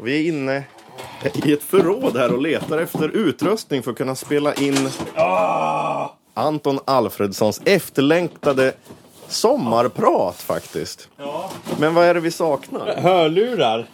[0.00, 0.64] Vi är inne
[1.44, 4.88] i ett förråd här och letar efter utrustning för att kunna spela in
[6.34, 8.72] Anton Alfredssons efterlängtade
[9.28, 11.08] sommarprat faktiskt.
[11.78, 12.96] Men vad är det vi saknar?
[12.96, 13.86] Hörlurar.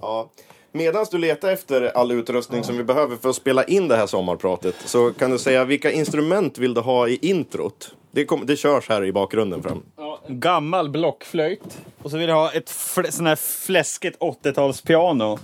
[0.00, 0.30] Ja.
[0.72, 4.06] Medan du letar efter all utrustning som vi behöver för att spela in det här
[4.06, 7.94] sommarpratet så kan du säga vilka instrument vill du ha i introt?
[8.10, 9.82] Det, kom, det körs här i bakgrunden fram.
[10.28, 11.78] Gammal blockflöjt.
[12.02, 15.38] Och så vill jag ha ett fl- sån här fläskigt 80-talspiano.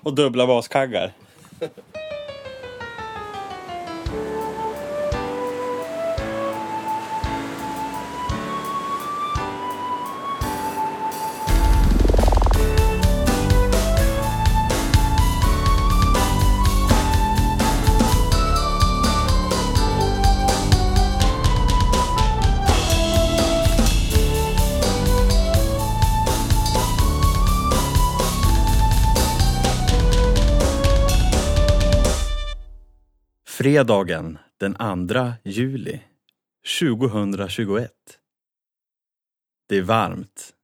[0.00, 1.12] Och dubbla baskaggar.
[33.62, 34.74] Fredagen den
[35.08, 36.00] 2 juli
[36.80, 37.92] 2021.
[39.68, 40.54] Det är varmt.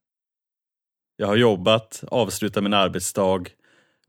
[1.15, 3.45] Jag har jobbat, avslutat min arbetsdag,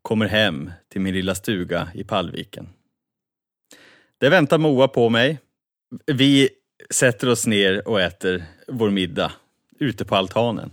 [0.02, 2.68] kommer hem till min lilla stuga i Pallviken.
[4.18, 5.38] Där väntar Moa på mig.
[6.06, 6.48] Vi
[6.90, 9.32] sätter oss ner och äter vår middag
[9.78, 10.70] ute på altanen.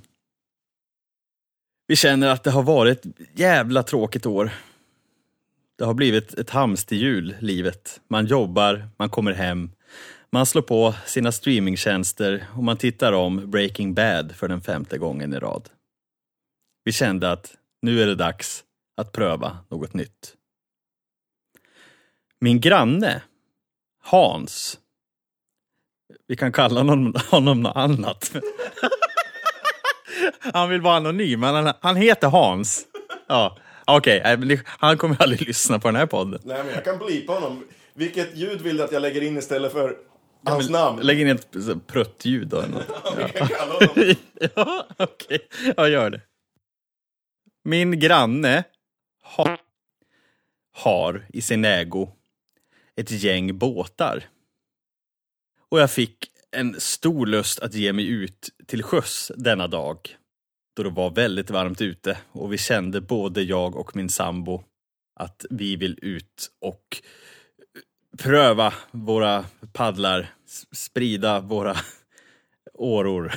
[1.87, 4.51] Vi känner att det har varit ett jävla tråkigt år.
[5.77, 8.01] Det har blivit ett hamsterhjul, livet.
[8.07, 9.71] Man jobbar, man kommer hem,
[10.31, 15.33] man slår på sina streamingtjänster och man tittar om Breaking Bad för den femte gången
[15.33, 15.69] i rad.
[16.83, 18.63] Vi kände att nu är det dags
[18.97, 20.35] att pröva något nytt.
[22.39, 23.21] Min granne,
[24.03, 24.79] Hans,
[26.27, 28.31] vi kan kalla honom, honom något annat.
[30.53, 32.85] Han vill vara anonym, men han, han heter Hans.
[33.27, 36.41] Ja, Okej, men det- han kommer aldrig lyssna på den här podden.
[36.43, 37.63] Nej, men jag kan blipa honom.
[37.93, 39.97] Vilket ljud vill du att jag lägger in istället för
[40.45, 40.99] hans namn?
[41.01, 41.47] Lägg in ett
[41.87, 42.61] pruttljud då.
[43.17, 44.15] Vi kan kalla honom.
[44.55, 45.47] ja, okej.
[45.77, 46.21] Ja, gör det.
[47.63, 48.63] Min granne
[49.23, 49.57] ha,
[50.73, 52.09] har i sin ägo
[52.95, 54.23] ett gäng båtar.
[55.69, 60.16] Och jag fick en stor lust att ge mig ut till sjöss denna dag.
[60.77, 64.63] Då det var väldigt varmt ute och vi kände både jag och min sambo
[65.19, 67.01] att vi vill ut och
[68.23, 70.27] pröva våra paddlar,
[70.71, 71.75] sprida våra
[72.73, 73.33] åror.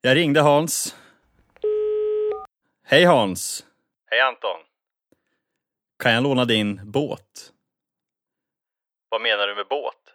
[0.00, 0.96] Jag ringde Hans.
[2.84, 3.66] Hej Hans!
[4.06, 4.60] Hej Anton!
[6.02, 7.52] Kan jag låna din båt?
[9.08, 10.14] Vad menar du med båt?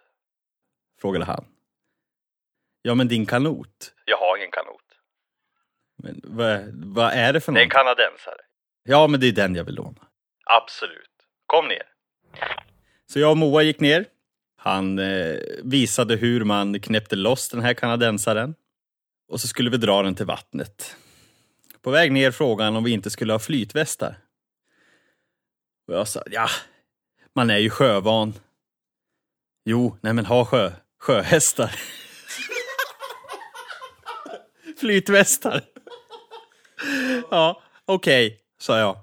[1.00, 1.44] Frågade han.
[2.82, 3.94] Ja, men din kanot.
[4.04, 4.85] Jag har ingen kanot.
[6.02, 7.56] Men vad, vad är det för något?
[7.56, 8.40] Det är en kanadensare.
[8.82, 10.06] Ja, men det är den jag vill låna.
[10.44, 11.10] Absolut.
[11.46, 11.82] Kom ner.
[13.06, 14.04] Så jag och Moa gick ner.
[14.56, 18.54] Han eh, visade hur man knäppte loss den här kanadensaren.
[19.28, 20.96] Och så skulle vi dra den till vattnet.
[21.82, 24.18] På väg ner frågade han om vi inte skulle ha flytvästar.
[25.88, 26.48] Och jag sa, ja,
[27.34, 28.34] man är ju sjövan.
[29.64, 31.70] Jo, nej men ha sjö, sjöhästar.
[34.80, 35.62] Flytvästar.
[37.30, 38.96] ja, okej, sa jag.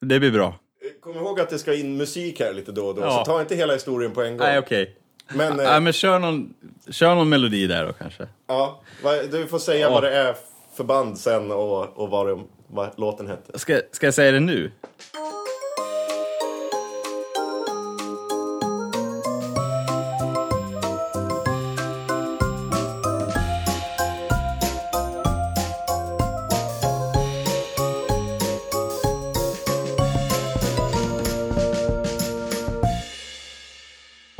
[0.00, 0.54] Det blir bra.
[1.00, 3.10] Kom ihåg att det ska in musik här lite då och då, Ja.
[3.10, 4.46] så ta inte hela historien på en gång.
[4.46, 4.96] Nej, okej.
[5.34, 6.54] Men, eh, men kör någon,
[6.90, 8.26] kör någon melodi där då kanske.
[8.46, 8.82] ja,
[9.30, 9.90] du får säga Ja.
[9.90, 10.36] vad det är
[10.76, 13.58] för band sen och, och vad, det, vad låten hette.
[13.58, 14.70] Ska, ska jag säga det nu?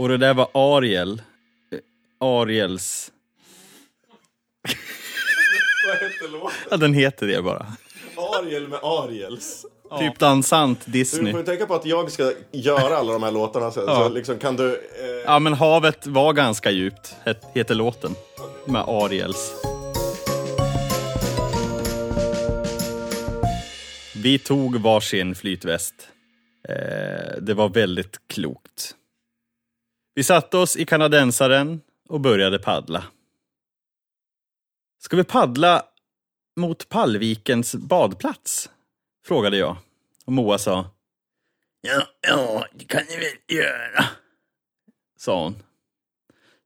[0.00, 1.22] Och det där var Ariel.
[2.20, 3.10] Ariels...
[5.86, 6.50] Vad hette låten?
[6.70, 7.66] Ja, den heter det bara.
[8.16, 9.66] Ariel med Ariels.
[9.98, 11.32] Typ dansant Du Disney.
[11.32, 14.38] får ju tänka på att jag ska göra alla de här låtarna sen, så liksom
[14.38, 14.72] kan du...
[14.74, 14.80] Eh,
[15.24, 18.14] Ja, men havet var ganska djupt, het- heter låten.
[18.64, 19.52] Med Ariels.
[24.22, 25.94] Vi tog varsin flytväst.
[26.68, 26.74] Eh,
[27.40, 28.94] det var väldigt klokt.
[30.14, 33.04] Vi satte oss i kanadensaren och började paddla.
[34.98, 35.82] Ska vi paddla
[36.56, 38.70] mot Pallvikens badplats?
[39.24, 39.76] Frågade jag.
[40.24, 40.90] Och Moa sa.
[41.80, 44.04] Ja, ja, det kan ni väl göra
[45.20, 45.62] sa hon.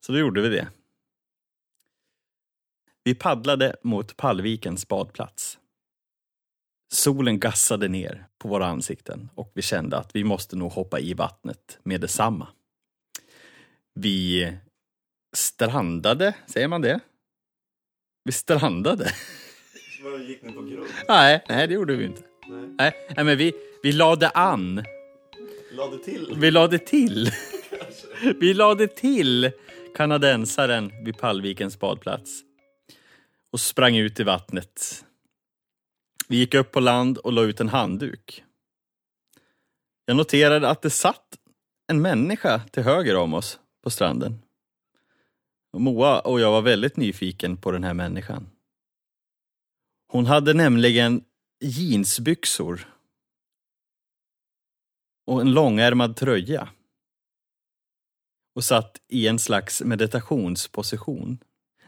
[0.01, 0.69] Så då gjorde vi det.
[3.05, 5.59] Vi paddlade mot Pallvikens badplats.
[6.93, 11.15] Solen gassade ner på våra ansikten och vi kände att vi måste nog hoppa i
[11.15, 12.49] vattnet med detsamma.
[14.01, 14.53] Vi
[15.37, 17.01] strandade, säger man det?
[18.25, 19.13] Vi strandade.
[20.29, 20.89] Gick ni på grund?
[21.09, 22.23] Nej, nej det gjorde vi inte.
[22.79, 23.53] Nej, nej men vi,
[23.83, 24.85] vi lade an.
[25.73, 26.35] Lade till?
[26.37, 27.31] Vi lade till.
[28.41, 29.51] Vi lade till
[29.97, 32.43] kanadensaren vid Pallvikens badplats
[33.53, 35.05] och sprang ut i vattnet.
[36.29, 38.45] Vi gick upp på land och la ut en handduk.
[40.05, 41.39] Jag noterade att det satt
[41.93, 44.43] en människa till höger om oss på stranden.
[45.73, 48.51] Och Moa och jag var väldigt nyfiken på den här människan.
[50.09, 51.25] Hon hade nämligen
[51.61, 52.95] jeansbyxor
[55.27, 56.69] och en långärmad tröja
[58.55, 61.39] och satt i en slags meditationsposition.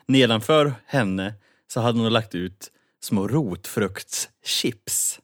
[0.07, 1.35] Nedanför henne
[1.67, 5.21] så hade hon lagt ut små rotfruktschips.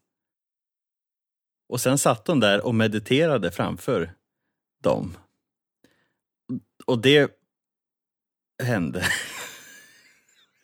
[1.68, 4.14] Och sen satt hon där och mediterade framför
[4.82, 5.16] dem.
[6.86, 7.30] Och det
[8.62, 9.06] hände.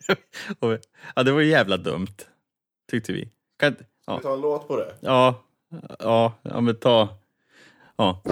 [0.59, 0.79] och,
[1.17, 2.17] ja, det var jävla dumt,
[2.91, 3.29] tyckte vi.
[3.59, 4.95] Kan, Ska vi ta en låt på det?
[5.01, 5.45] Ja,
[5.99, 7.09] ja, ja men ta...
[7.97, 8.23] Ja.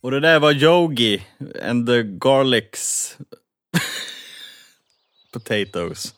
[0.00, 1.26] Och det där var Yogi
[1.62, 3.16] and the Garlics
[5.32, 6.14] Potatoes.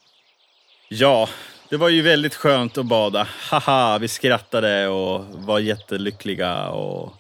[0.89, 1.29] Ja,
[1.71, 3.29] det var ju väldigt skönt att bada.
[3.51, 7.13] Haha, vi skrattade och var jättelyckliga och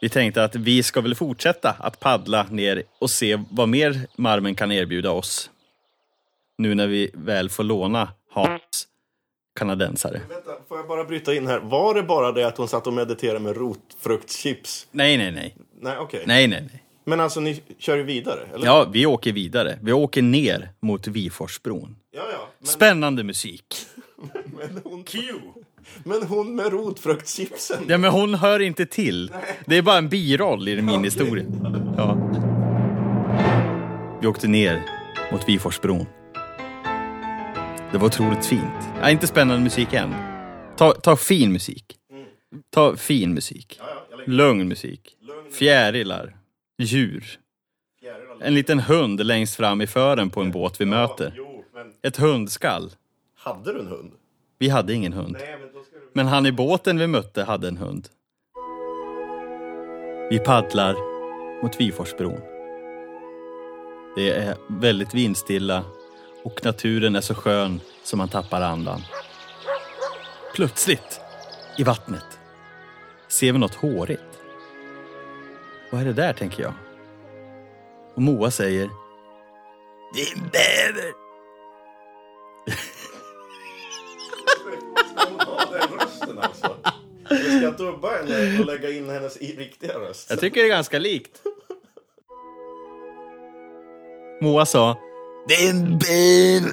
[0.00, 4.54] vi tänkte att vi ska väl fortsätta att paddla ner och se vad mer Marmen
[4.54, 5.50] kan erbjuda oss.
[6.58, 8.86] Nu när vi väl får låna Hans
[9.58, 10.20] kanadensare.
[10.28, 11.58] Vänta, får jag bara bryta in här?
[11.58, 14.86] Var det bara det att hon satt och mediterade med rotfruktschips?
[14.90, 15.56] Nej, nej, nej.
[15.80, 16.24] Nej, okej.
[16.26, 16.84] Nej, nej, nej.
[17.04, 18.66] Men alltså, ni kör ju vidare, eller?
[18.66, 19.78] Ja, vi åker vidare.
[19.82, 21.96] Vi åker ner mot Viforsbron.
[22.12, 22.48] Ja, ja.
[22.58, 23.64] Men, Spännande musik.
[24.58, 25.18] men, hon, Q.
[26.04, 27.84] men hon med rotfruktschipsen?
[27.88, 29.32] Ja, men hon hör inte till.
[29.66, 31.44] Det är bara en biroll i min historia.
[31.96, 32.16] Ja.
[34.20, 34.82] Vi åkte ner
[35.32, 36.06] mot Viforsbron.
[37.92, 38.88] Det var otroligt fint.
[39.00, 40.14] Ja, inte spännande musik än.
[40.76, 41.96] Ta, ta fin musik.
[42.74, 43.80] Ta fin musik.
[43.80, 45.16] Ja, Lugn musik.
[45.20, 45.52] Lugn.
[45.52, 46.36] Fjärilar.
[46.78, 47.24] Djur.
[48.00, 48.36] fjärilar.
[48.46, 51.32] En liten hund längst fram i fören på en båt vi möter.
[51.36, 51.49] Jo,
[52.02, 52.90] Ett hundskall.
[53.36, 54.12] hade du en hund?
[54.58, 55.36] Vi hade ingen hund.
[55.40, 56.10] Nej, men du...
[56.12, 58.08] Men han i båten vi mötte hade en hund.
[60.30, 60.94] Vi paddlar
[61.62, 62.40] mot Viforsbron.
[64.16, 65.84] Det är väldigt vindstilla
[66.44, 69.00] och naturen är så skön som man tappar andan.
[70.54, 71.20] Plötsligt,
[71.78, 72.38] i vattnet,
[73.28, 74.40] ser vi något hårigt.
[75.92, 76.72] Vad är det där, tänker jag.
[78.14, 78.90] Och Moa säger
[80.14, 81.19] Det är en bäver!
[85.10, 86.76] Ska hon ha den rösten alltså?
[87.26, 90.30] Ska jag dubba henne och lägga in hennes riktiga röst?
[90.30, 91.42] Jag tycker det är ganska likt.
[94.42, 94.98] Moa sa
[95.48, 96.72] Det är en bäver.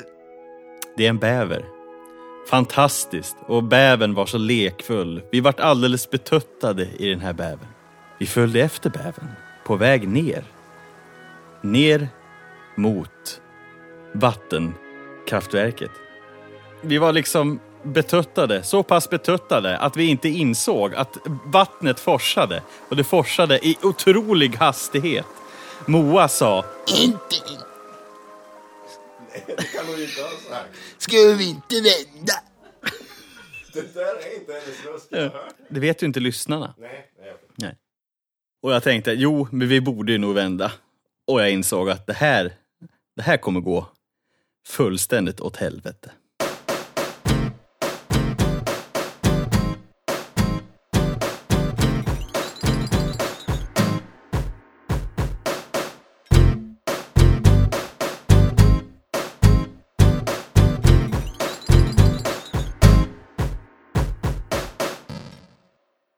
[0.98, 1.66] Det är en bäver.
[2.50, 3.36] Fantastiskt.
[3.48, 5.22] Och bävern var så lekfull.
[5.32, 7.68] Vi vart alldeles betuttade i den här bävern.
[8.20, 9.32] Vi följde efter bävern.
[9.66, 10.44] På väg ner.
[11.62, 12.08] Ner
[12.76, 13.42] mot
[15.28, 15.92] vattenkraftverket.
[16.82, 22.64] Vi var liksom betuttade, så pass betuttade att vi inte insåg att vattnet forsade.
[22.90, 25.26] Och det forsade i otrolig hastighet.
[25.86, 26.66] Moa sa
[29.48, 30.70] Det kan hon inte ha sagt.
[30.98, 32.34] Ska vi inte vända?
[33.74, 35.08] Det där är inte hennes röst.
[35.10, 35.32] Jag.
[35.70, 36.74] Det vet ju inte lyssnarna.
[36.78, 37.34] Nej, nej.
[37.56, 37.76] Nej.
[38.62, 40.72] Och jag tänkte, jo, men vi borde ju nog vända.
[41.28, 42.54] Och jag insåg att det här,
[43.16, 43.88] det här kommer gå
[44.68, 46.12] fullständigt åt helvete.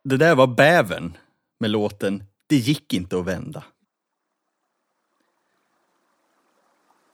[0.04, 1.18] Det där var bävern
[1.60, 3.64] med låten Det gick inte att vända.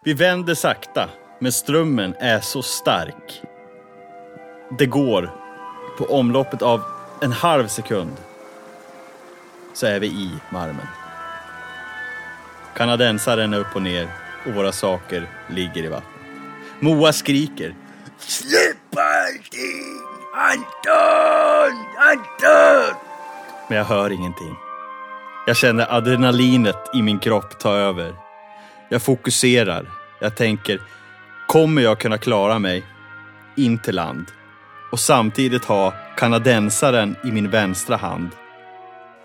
[0.04, 1.10] Vi vänder sakta,
[1.46, 3.42] men strömmen är så stark.
[4.80, 5.32] Det går
[5.98, 6.82] på omloppet av
[7.22, 8.12] en halv sekund
[9.74, 10.88] så är vi i Marmen.
[12.76, 14.08] Kanadensaren är upp och ner
[14.46, 16.22] och våra saker ligger i vattnet.
[16.80, 17.76] Moa skriker.
[18.18, 20.02] Släpp allting!
[20.36, 21.86] Anton!
[21.98, 22.98] Anton!
[23.70, 24.56] Men jag hör ingenting.
[25.48, 28.16] Jag känner adrenalinet i min kropp ta över.
[28.90, 29.92] Jag fokuserar.
[30.20, 30.82] Jag tänker,
[31.48, 32.84] kommer jag kunna klara mig
[33.58, 34.26] in till land
[34.92, 38.30] och samtidigt ha kanadensaren i min vänstra hand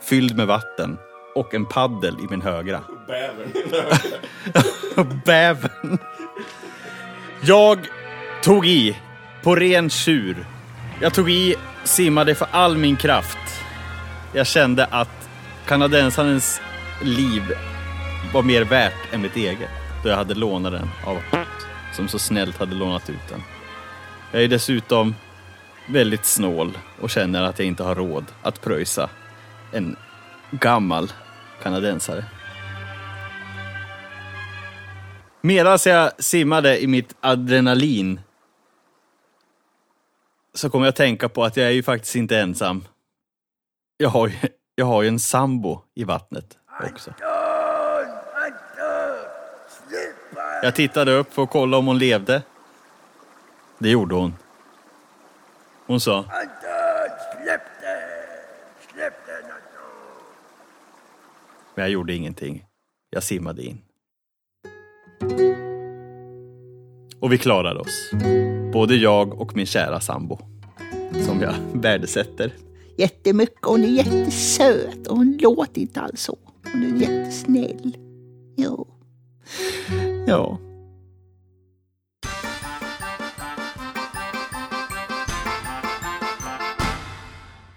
[0.02, 0.98] fylld med vatten
[1.34, 2.80] och en paddel i min högra.
[3.06, 3.52] Bävern.
[5.24, 5.98] Bävern.
[7.40, 7.78] Jag
[8.42, 8.96] tog i
[9.42, 10.46] på ren tjur.
[11.00, 13.62] Jag tog i, simmade för all min kraft.
[14.32, 15.28] Jag kände att
[15.66, 16.60] kanadensarens
[17.02, 17.42] liv
[18.34, 19.70] var mer värt än mitt eget.
[20.02, 21.18] Då jag hade lånat den av
[22.00, 23.42] som så snällt hade lånat ut den.
[24.32, 25.14] Jag är dessutom
[25.88, 29.10] väldigt snål och känner att jag inte har råd att pröjsa
[29.72, 29.96] en
[30.50, 31.12] gammal
[31.62, 32.24] kanadensare.
[35.40, 38.20] Medan jag simmade i mitt adrenalin
[40.54, 42.84] så kom jag att tänka på att jag är ju faktiskt inte ensam.
[43.96, 44.34] Jag har ju,
[44.74, 46.58] jag har ju en sambo i vattnet
[46.92, 47.14] också.
[50.62, 52.42] Jag tittade upp för att kolla om hon levde.
[53.78, 54.34] Det gjorde hon.
[55.86, 57.98] Hon sa, Släpp det!
[58.92, 59.50] Släpp den!
[61.74, 62.64] men jag gjorde ingenting.
[63.10, 63.78] Jag simmade in.
[67.20, 68.10] Och vi klarade oss.
[68.72, 70.38] Både jag och min kära sambo.
[71.26, 72.52] Som jag värdesätter.
[72.96, 73.58] jättemycket.
[73.62, 76.38] Hon är jättesöt och hon låter inte alls så.
[76.72, 77.96] Hon är jättesnäll.
[78.56, 78.88] Jo.
[80.26, 80.58] Ja.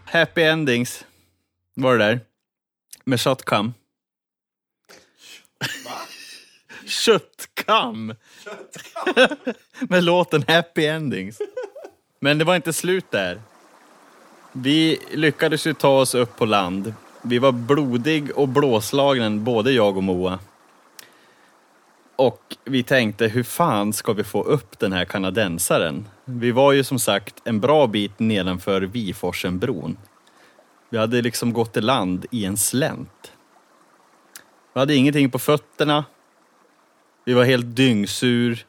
[0.06, 1.06] Happy endings
[1.74, 2.20] var det där.
[3.04, 3.74] Med shotcam.
[6.86, 8.14] Köttkam!
[9.80, 11.42] Med låten Happy endings.
[12.20, 13.42] Men det var inte slut där.
[14.52, 16.94] Vi lyckades ju ta oss upp på land.
[17.22, 20.40] Vi var blodig och blåslagen, både jag och Moa.
[22.16, 26.08] Och vi tänkte, hur fan ska vi få upp den här kanadensaren?
[26.26, 29.98] Vi var ju som sagt en bra bit nedanför Viforsenbron.
[30.90, 33.32] Vi hade liksom gått i land i en slänt.
[34.74, 36.06] Vi hade ingenting på fötterna.
[37.26, 38.66] Vi var helt dyngsur.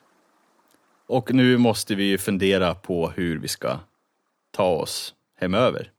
[1.06, 3.78] Och nu måste vi ju fundera på hur vi ska
[4.50, 5.90] ta oss hemöver.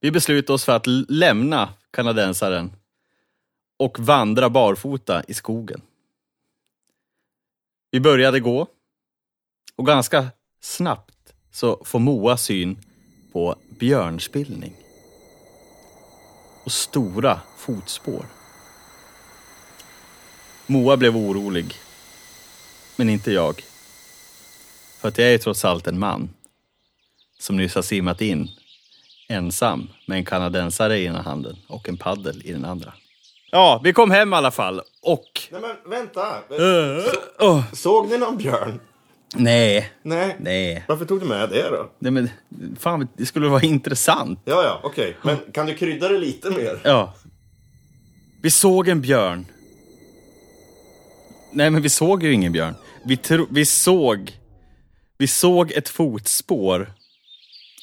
[0.00, 2.72] Vi beslutade oss för att lämna kanadensaren
[3.78, 5.80] och vandra barfota i skogen.
[7.94, 8.66] Vi började gå
[9.76, 10.28] och ganska
[10.60, 12.78] snabbt så får Moa syn
[13.32, 14.72] på björnspillning
[16.64, 18.26] och stora fotspår.
[20.66, 21.74] Moa blev orolig,
[22.96, 23.62] men inte jag.
[25.00, 26.28] För att jag är trots allt en man
[27.38, 28.48] som nyss har simmat in
[29.28, 32.94] ensam med en kanadensare i ena handen och en paddel i den andra.
[33.54, 35.24] Ja, vi kom hem i alla fall och...
[35.50, 36.26] Nej men vänta.
[37.38, 38.80] Åh, Såg ni någon björn?
[39.36, 40.36] nej, Nej.
[40.40, 40.84] nej.
[40.88, 41.90] Varför tog du med det då?
[41.98, 42.30] nej men,
[42.78, 44.40] fan, det skulle vara intressant.
[44.44, 45.16] Ja, ja, okej.
[45.22, 46.80] Men kan du krydda det lite mer?
[46.84, 47.14] Ja.
[48.42, 49.46] Vi såg en björn.
[51.52, 52.74] Nej, men vi såg ju ingen björn.
[53.04, 53.18] Vi,
[53.50, 54.38] vi såg...
[55.18, 56.92] Vi såg ett fotspår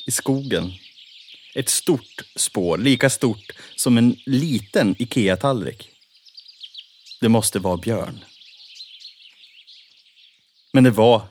[0.07, 0.71] i skogen.
[1.55, 5.89] Ett stort spår, lika stort som en liten IKEA-tallrik.
[7.21, 8.23] Det måste vara björn.
[10.73, 11.21] Men det var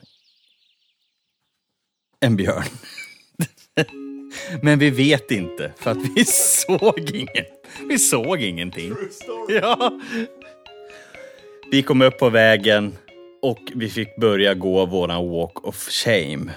[2.19, 2.65] en björn.
[4.61, 6.25] Men vi vet inte, för att vi
[6.65, 7.45] såg ingen.
[7.89, 8.95] Vi såg ingenting.
[9.47, 9.99] Ja.
[11.71, 12.97] Vi kom upp på vägen
[13.41, 16.51] och vi fick börja gå våran walk of shame.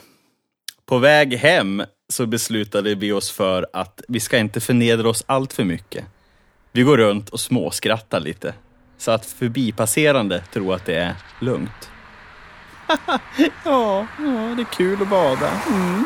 [0.86, 5.52] På väg hem så beslutade vi oss för att vi ska inte förnedra oss allt
[5.52, 6.04] för mycket.
[6.72, 8.54] Vi går runt och småskrattar lite.
[8.98, 11.90] Så att förbipasserande tror att det är lugnt.
[13.64, 15.50] ja, ja, det är kul att bada.
[15.50, 16.04] Mm.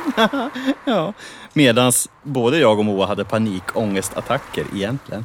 [0.85, 1.13] ja.
[1.53, 5.25] Medans både jag och Moa hade panikångestattacker egentligen.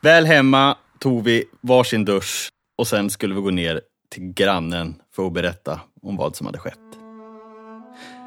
[0.00, 3.80] Väl hemma tog vi varsin dusch och sen skulle vi gå ner
[4.10, 7.01] till grannen för att berätta om vad som hade skett.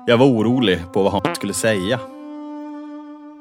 [0.07, 1.99] Jag var orolig på vad han skulle säga.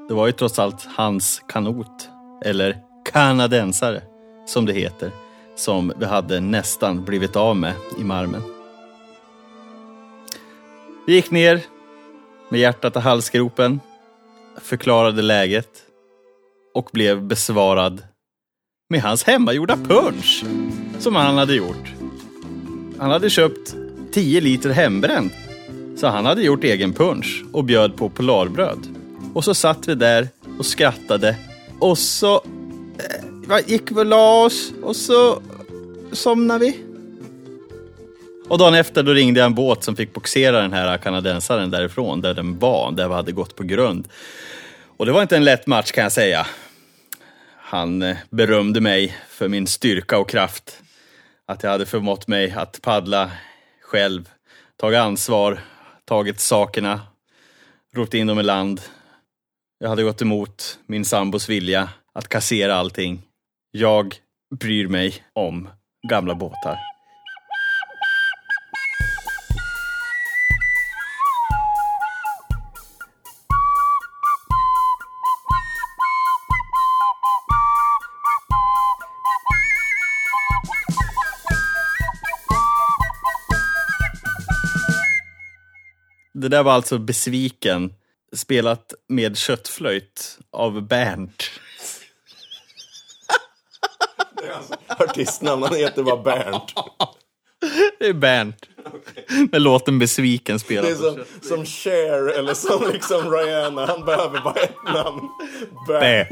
[0.08, 2.08] Det var ju trots allt hans kanot,
[2.44, 2.78] eller
[3.12, 4.02] kanadensare
[4.46, 5.10] som det heter,
[5.56, 8.42] som vi hade nästan blivit av med i marmen.
[11.06, 11.60] Vi gick ner
[12.48, 13.80] med hjärtat i halsgropen,
[14.60, 15.82] förklarade läget
[16.74, 18.02] och blev besvarad
[18.90, 20.44] med hans hemmagjorda punch
[20.98, 21.92] som han hade gjort.
[22.98, 23.74] Han hade köpt
[24.12, 25.43] 10 liter hembränt
[26.04, 28.78] så han hade gjort egen punsch och bjöd på polarbröd.
[29.34, 31.36] Och så satt vi där och skrattade
[31.80, 32.34] och så
[33.48, 35.42] eh, gick vi och la oss och så
[36.12, 36.78] somnade vi.
[38.48, 42.20] Och dagen efter då ringde jag en båt som fick boxera den här kanadensaren därifrån,
[42.20, 44.08] där den var, där vi hade gått på grund.
[44.96, 46.46] Och det var inte en lätt match kan jag säga.
[47.56, 50.82] Han eh, berömde mig för min styrka och kraft.
[51.46, 53.30] Att jag hade förmått mig att paddla
[53.82, 54.28] själv,
[54.76, 55.60] tagit ansvar,
[56.04, 57.00] tagit sakerna,
[57.94, 58.80] rott in dem i land.
[59.78, 63.22] Jag hade gått emot min sambos vilja att kassera allting.
[63.70, 64.14] Jag
[64.54, 65.68] bryr mig om
[66.08, 66.93] gamla båtar.
[86.44, 87.92] Det där var alltså Besviken,
[88.36, 91.50] spelat med köttflöjt av Bernt.
[94.86, 96.74] Artistnamn, han heter bara Bernt.
[97.98, 98.56] Det är Bernt.
[99.52, 103.86] Med låten Besviken Det spelad är på som, som Cher eller som liksom Rihanna.
[103.86, 105.28] Han behöver bara ett namn.
[105.88, 106.30] Bernt.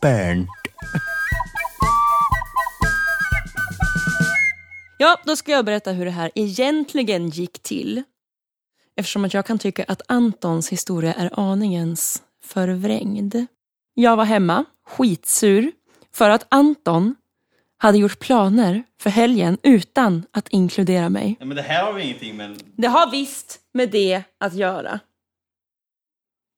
[0.00, 0.48] Bernt.
[4.98, 8.02] Ja, då ska jag berätta hur det här egentligen gick till.
[8.96, 13.46] Eftersom att jag kan tycka att Antons historia är aningens förvrängd.
[13.94, 15.72] Jag var hemma, skitsur,
[16.12, 17.14] för att Anton
[17.78, 21.36] hade gjort planer för helgen utan att inkludera mig.
[21.40, 22.62] Ja, men det här har vi ingenting med...
[22.76, 25.00] Det har visst med det att göra.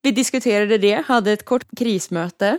[0.02, 2.58] Vi diskuterade det, hade ett kort krismöte.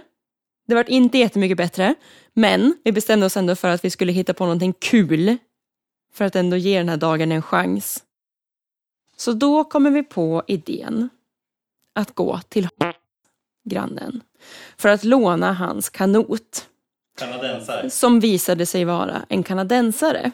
[0.67, 1.95] Det var inte jättemycket bättre,
[2.33, 5.37] men vi bestämde oss ändå för att vi skulle hitta på någonting kul
[6.13, 8.03] för att ändå ge den här dagen en chans.
[9.17, 11.09] Så då kommer vi på idén
[11.95, 12.69] att gå till
[13.69, 14.21] grannen
[14.77, 16.67] för att låna hans kanot
[17.19, 17.89] Kanadensare.
[17.89, 20.31] som visade sig vara en kanadensare.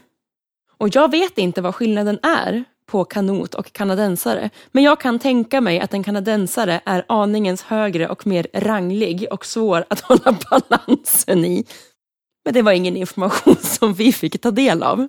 [0.77, 5.61] Och jag vet inte vad skillnaden är på kanot och kanadensare, men jag kan tänka
[5.61, 11.45] mig att en kanadensare är aningens högre och mer ranglig och svår att hålla balansen
[11.45, 11.65] i.
[12.45, 15.07] Men det var ingen information som vi fick ta del av.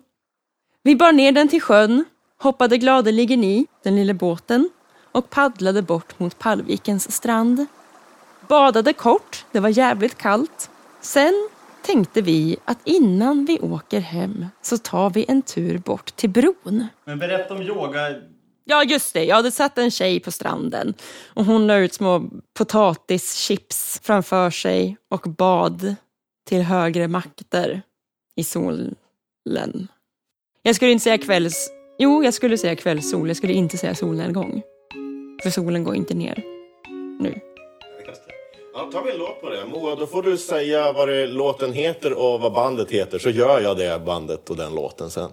[0.82, 2.04] Vi bar ner den till sjön,
[2.38, 4.70] hoppade gladeligen i den lilla båten
[5.12, 7.66] och paddlade bort mot Pallvikens strand.
[8.48, 10.70] Badade kort, det var jävligt kallt.
[11.00, 11.48] Sen
[11.82, 16.86] tänkte vi att innan vi åker hem så tar vi en tur bort till bron.
[17.04, 18.00] Men berätta om yoga.
[18.64, 19.24] Ja, just det.
[19.24, 20.94] Jag hade satt en tjej på stranden
[21.26, 25.94] och hon la ut små potatischips framför sig och bad
[26.48, 27.82] till högre makter
[28.36, 29.88] i solen.
[30.62, 31.70] Jag skulle inte säga kvälls...
[31.98, 33.28] Jo, jag skulle säga kvällssol.
[33.28, 34.62] Jag skulle inte säga solnedgång.
[35.42, 36.42] För solen går inte ner
[37.20, 37.40] nu.
[38.74, 39.66] Ja, vi en låt på det.
[39.66, 43.18] Moa, då får du säga vad det, låten heter och vad bandet heter.
[43.18, 45.30] Så gör jag det bandet och den låten sen.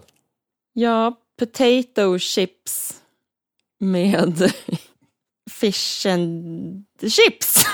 [0.73, 3.01] Ja, potato chips
[3.79, 4.53] med
[5.51, 7.65] fish and chips.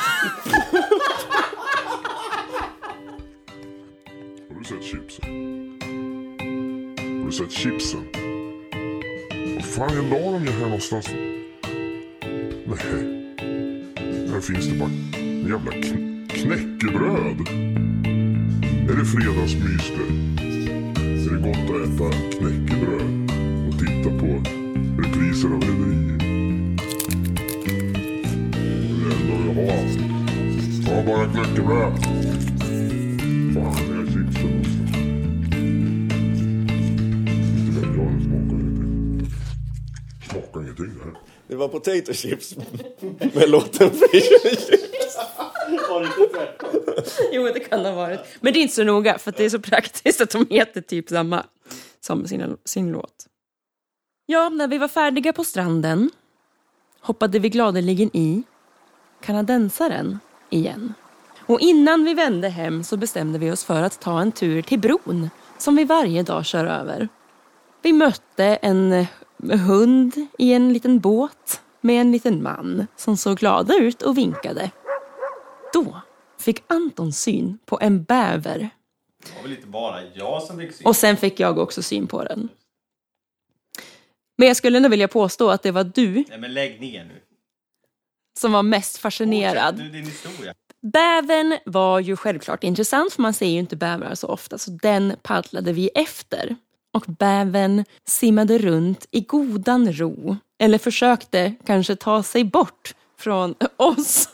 [4.50, 5.30] Har du sett chipsen?
[7.20, 8.27] Har du sett chipsen?
[9.78, 11.10] Fan, jag la dem ju här någonstans.
[12.66, 13.24] Nej.
[14.32, 14.90] Här finns det bara
[15.50, 17.40] jävla kn- knäckebröd.
[18.90, 20.08] Är det fredagsmys det?
[21.04, 23.32] Är det gott att äta knäckebröd
[23.68, 24.44] och titta på
[25.02, 26.20] repriser av Rederiet?
[26.20, 26.26] Det
[28.94, 29.86] är det enda jag har.
[30.86, 32.27] Ta bara knäckebröd.
[41.58, 42.56] Var potato chips
[43.34, 45.18] med låten Fish and chips.
[47.32, 48.20] Jo, det kan det ha varit.
[48.42, 50.82] Men det är inte så noga, för att det är så praktiskt att de heter
[50.82, 51.44] typ samma
[52.02, 53.28] som sina, sin låt.
[54.26, 56.12] Ja, när vi var färdiga på stranden
[57.02, 58.44] hoppade vi gladeligen i
[59.22, 60.94] kanadensaren igen.
[61.46, 64.80] Och innan vi vände hem så bestämde vi oss för att ta en tur till
[64.80, 67.10] bron som vi varje dag kör över.
[67.82, 69.06] Vi mötte en
[69.44, 74.72] hund i en liten båt med en liten man som såg glada ut och vinkade.
[75.74, 76.02] Då
[76.40, 78.70] fick Anton syn på en bäver
[79.24, 80.88] Det var väl inte bara jag som fick syn.
[80.88, 82.50] och sen fick jag också syn på den.
[84.38, 87.22] Men jag skulle ändå vilja påstå att det var du Nej men lägg ner nu.
[88.40, 89.76] som var mest fascinerad.
[89.78, 90.54] Du, din historia.
[90.82, 95.16] Bävern var ju självklart intressant för man ser ju inte bävrar så ofta så den
[95.22, 96.56] paddlade vi efter.
[96.98, 100.38] Och bävern simmade runt i godan ro.
[100.60, 104.30] Eller försökte kanske ta sig bort från oss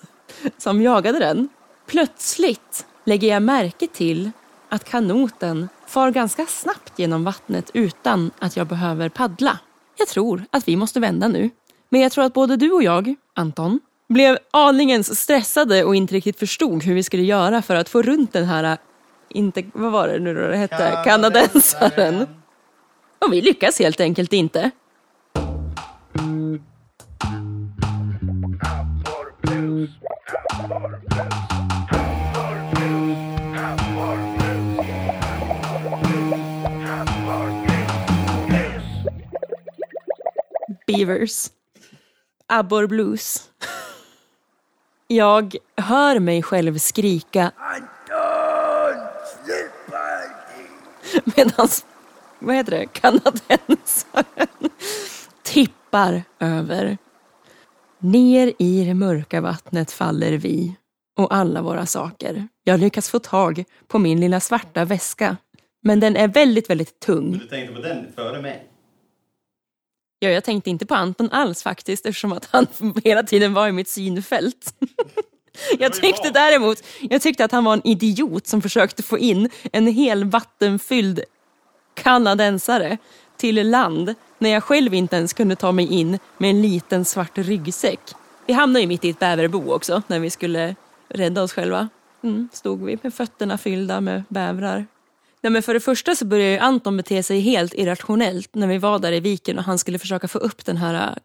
[0.57, 1.49] som jagade den.
[1.87, 4.31] Plötsligt lägger jag märke till
[4.69, 9.59] att kanoten far ganska snabbt genom vattnet utan att jag behöver paddla.
[9.97, 11.49] Jag tror att vi måste vända nu.
[11.89, 16.39] Men jag tror att både du och jag, Anton, blev aningens stressade och inte riktigt
[16.39, 18.77] förstod hur vi skulle göra för att få runt den här,
[19.29, 22.27] inte, vad var det nu då det hette, kanadensaren.
[23.25, 24.71] Och vi lyckas helt enkelt inte.
[40.87, 41.47] Beavers.
[42.47, 43.49] Abborre Blues.
[45.07, 47.51] Jag hör mig själv skrika
[51.35, 51.67] medan,
[52.43, 54.69] vad heter det, kanadensaren
[55.43, 56.97] tippar över.
[57.99, 60.75] Ner i det mörka vattnet faller vi
[61.17, 62.47] och alla våra saker.
[62.63, 65.37] Jag lyckas få tag på min lilla svarta väska.
[65.81, 67.31] Men den är väldigt, väldigt tung.
[67.31, 68.67] Du tänkte på den före mig?
[70.19, 72.67] Ja, jag tänkte inte på Anton alls faktiskt eftersom att han
[73.03, 74.73] hela tiden var i mitt synfält.
[75.79, 79.87] Jag tyckte däremot jag tyckte att han var en idiot som försökte få in en
[79.87, 81.21] hel vattenfylld
[81.93, 82.97] kanadensare
[83.37, 87.37] till land när jag själv inte ens kunde ta mig in med en liten svart
[87.37, 87.99] ryggsäck.
[88.45, 90.75] Vi hamnade ju mitt i ett bäverbo också när vi skulle
[91.09, 91.89] rädda oss själva.
[92.23, 94.85] Mm, stod vi med fötterna fyllda med bävrar.
[95.41, 98.77] Nej, men för det första så började ju Anton bete sig helt irrationellt när vi
[98.77, 101.17] var där i viken och han skulle försöka få upp den här,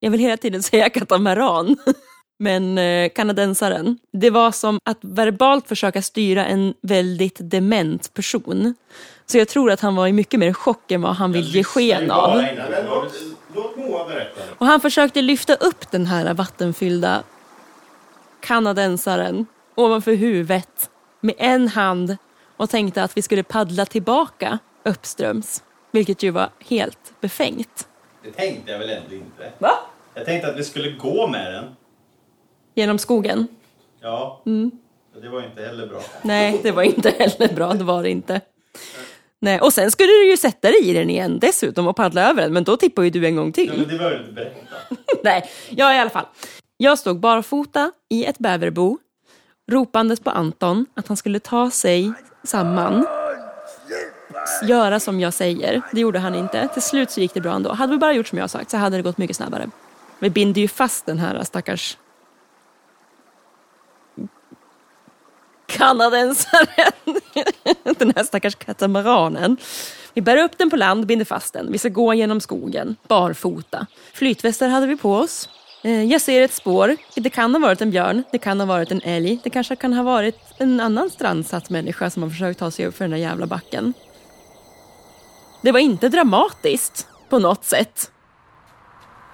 [0.00, 1.76] jag vill hela tiden säga katamaran,
[2.40, 3.98] men eh, kanadensaren.
[4.12, 8.74] Det var som att verbalt försöka styra en väldigt dement person.
[9.26, 11.64] Så jag tror att han var i mycket mer chock än vad han vill ge
[11.64, 12.44] sken av.
[14.58, 17.22] Och han försökte lyfta upp den här vattenfyllda
[18.40, 22.16] kanadensaren ovanför huvudet med en hand
[22.56, 25.62] och tänkte att vi skulle paddla tillbaka uppströms.
[25.92, 27.88] Vilket ju var helt befängt.
[28.24, 29.52] Det tänkte jag väl ändå inte.
[29.58, 29.72] Va?
[30.14, 31.64] Jag tänkte att vi skulle gå med den.
[32.74, 33.46] Genom skogen?
[34.00, 34.42] Ja.
[35.22, 36.00] Det var inte heller bra.
[36.22, 37.74] Nej, det var inte heller bra.
[37.74, 38.40] Det var det inte.
[39.38, 42.42] Nej, och sen skulle du ju sätta dig i den igen dessutom och paddla över
[42.42, 43.70] den, men då tippar ju du en gång Ja, till.
[43.70, 44.60] men det behöver du inte berätta.
[45.24, 46.26] Nej, ja i alla fall.
[46.76, 48.98] Jag stod barfota i ett bäverbo,
[49.70, 52.12] ropandes på Anton att han skulle ta sig
[52.44, 53.06] samman,
[54.62, 55.82] göra som jag säger.
[55.92, 56.68] Det gjorde han inte.
[56.72, 57.72] Till slut så gick det bra ändå.
[57.72, 59.70] Hade vi bara gjort som jag sagt så hade det gått mycket snabbare.
[60.18, 61.96] Vi binder ju fast den här stackars
[65.80, 66.92] kanadensaren.
[67.98, 69.56] den här stackars katamaranen.
[70.14, 71.72] Vi bär upp den på land, binder fast den.
[71.72, 73.86] Vi ska gå genom skogen, barfota.
[74.12, 75.48] Flytvästar hade vi på oss.
[75.84, 76.96] Eh, jag ser ett spår.
[77.14, 79.40] Det kan ha varit en björn, det kan ha varit en älg.
[79.44, 82.96] Det kanske kan ha varit en annan strandsatt människa som har försökt ta sig upp
[82.96, 83.92] för den där jävla backen.
[85.62, 88.10] Det var inte dramatiskt på något sätt.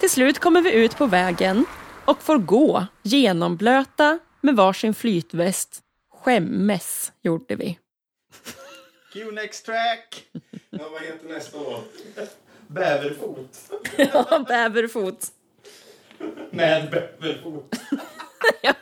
[0.00, 1.64] Till slut kommer vi ut på vägen
[2.04, 5.82] och får gå genomblöta med varsin flytväst.
[6.26, 7.78] Skämmes gjorde vi.
[9.12, 10.26] Q next track!
[10.70, 11.92] Ja, vad heter nästa låt?
[12.66, 13.70] Bäverfot.
[13.96, 15.26] Ja, Bäverfot.
[16.50, 17.74] Med bäverfot.
[18.62, 18.74] Ja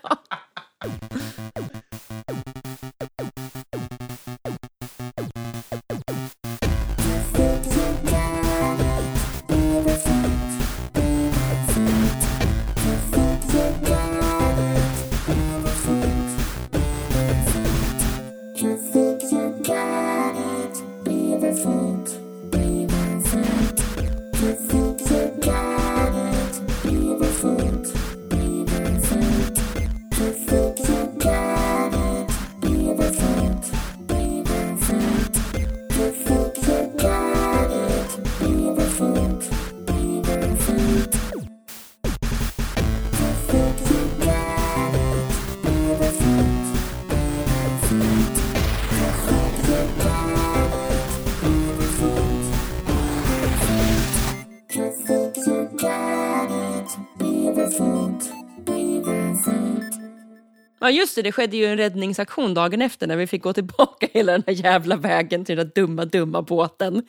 [60.84, 64.08] Ja just det, det skedde ju en räddningsaktion dagen efter när vi fick gå tillbaka
[64.12, 67.06] hela den här jävla vägen till den där dumma, dumma båten.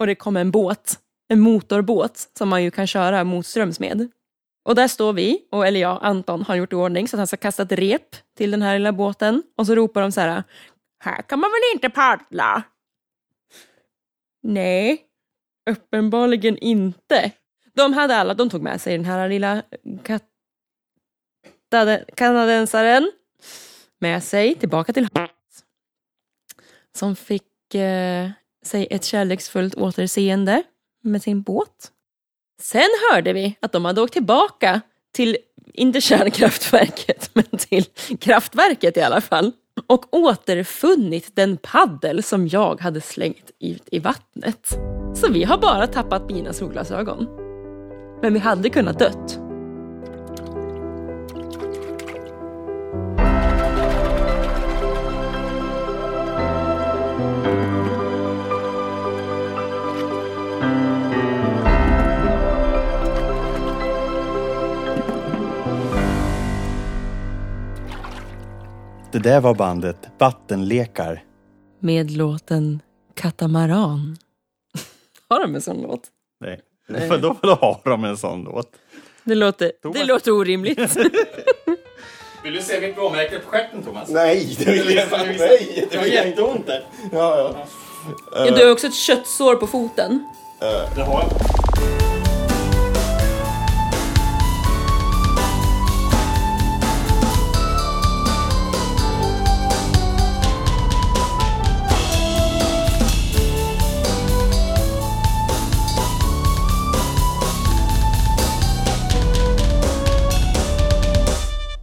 [0.00, 4.08] Och det kom en båt, en motorbåt som man ju kan köra motströms med.
[4.64, 7.26] Och där står vi, och, eller jag, Anton har gjort i ordning så att han
[7.26, 9.42] ska kasta ett rep till den här lilla båten.
[9.56, 10.42] Och så ropar de så här,
[11.04, 12.62] här kan man väl inte paddla?
[14.42, 15.02] Nej,
[15.70, 17.32] uppenbarligen inte.
[17.74, 19.62] De hade alla, de tog med sig den här lilla
[20.02, 20.29] kat
[22.14, 23.12] kanadensaren
[23.98, 25.30] med sig tillbaka till Hans
[26.96, 28.30] som fick eh,
[28.64, 30.62] sig ett kärleksfullt återseende
[31.02, 31.90] med sin båt.
[32.60, 34.80] Sen hörde vi att de hade åkt tillbaka
[35.12, 35.36] till,
[35.74, 37.84] inte kärnkraftverket, men till
[38.20, 39.52] kraftverket i alla fall.
[39.86, 44.78] Och återfunnit den paddel som jag hade slängt ut i vattnet.
[45.14, 47.26] Så vi har bara tappat mina solglasögon.
[48.22, 49.49] Men vi hade kunnat dött.
[69.12, 71.24] Det där var bandet Vattenlekar.
[71.80, 72.82] Med låten
[73.14, 74.16] Katamaran.
[75.28, 76.00] Har de en sån låt?
[76.40, 77.08] Nej.
[77.08, 78.68] För då, då har de en sån låt.
[79.24, 79.98] Det låter, Thomas.
[79.98, 80.96] det låter orimligt.
[82.44, 84.08] Vill du se mitt blåmärke på stjärten Thomas?
[84.08, 85.16] Nej, det vill jag inte.
[85.38, 86.40] Nej, det vill jag inte.
[86.40, 86.84] jätteont där.
[87.12, 87.54] Ja,
[88.32, 88.50] ja.
[88.50, 90.24] Du har också ett köttsår på foten.
[90.94, 92.19] Det har jag.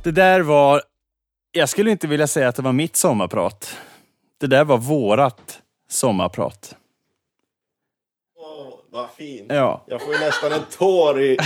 [0.08, 0.82] Det där var,
[1.52, 3.78] jag skulle inte vilja säga att det var mitt sommarprat.
[4.40, 6.76] Det där var vårat sommarprat.
[8.40, 9.46] Åh, vad fint.
[9.50, 9.84] Ja.
[9.88, 11.38] Jag får ju nästan en tår i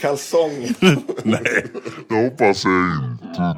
[0.00, 0.74] kalsongen.
[2.08, 3.54] Det hoppas jag inte.